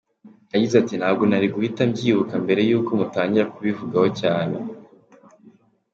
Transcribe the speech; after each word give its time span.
Yagize 0.53 0.75
ati 0.81 0.93
“Ntabwo 0.99 1.23
nari 1.25 1.47
guhita 1.53 1.81
mbyibuka 1.89 2.33
mbere 2.43 2.61
y’uko 2.69 2.89
mutangira 2.99 3.51
kubivugaho 3.53 4.07
cyane. 4.21 4.55